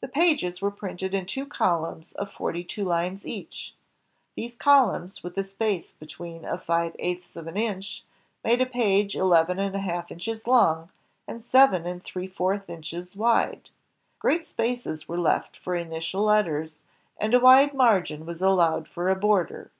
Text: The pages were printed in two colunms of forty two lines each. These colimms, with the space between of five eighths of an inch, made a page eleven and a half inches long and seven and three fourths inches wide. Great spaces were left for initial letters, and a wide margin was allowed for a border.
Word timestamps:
The 0.00 0.08
pages 0.08 0.60
were 0.60 0.72
printed 0.72 1.14
in 1.14 1.24
two 1.24 1.46
colunms 1.46 2.12
of 2.14 2.32
forty 2.32 2.64
two 2.64 2.82
lines 2.82 3.24
each. 3.24 3.74
These 4.34 4.56
colimms, 4.56 5.22
with 5.22 5.36
the 5.36 5.44
space 5.44 5.92
between 5.92 6.44
of 6.44 6.64
five 6.64 6.96
eighths 6.98 7.36
of 7.36 7.46
an 7.46 7.56
inch, 7.56 8.02
made 8.42 8.60
a 8.60 8.66
page 8.66 9.14
eleven 9.14 9.60
and 9.60 9.76
a 9.76 9.78
half 9.78 10.10
inches 10.10 10.48
long 10.48 10.90
and 11.28 11.44
seven 11.44 11.86
and 11.86 12.02
three 12.02 12.26
fourths 12.26 12.68
inches 12.68 13.14
wide. 13.14 13.70
Great 14.18 14.44
spaces 14.46 15.06
were 15.06 15.16
left 15.16 15.56
for 15.56 15.76
initial 15.76 16.24
letters, 16.24 16.80
and 17.16 17.32
a 17.32 17.38
wide 17.38 17.72
margin 17.72 18.26
was 18.26 18.40
allowed 18.42 18.88
for 18.88 19.10
a 19.10 19.14
border. 19.14 19.70